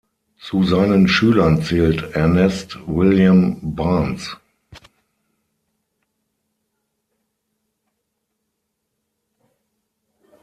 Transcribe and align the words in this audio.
Zu 0.39 0.63
seinen 0.63 1.07
Schülern 1.07 1.61
zählt 1.61 2.13
Ernest 2.15 2.75
William 2.87 3.59
Barnes. 3.75 4.35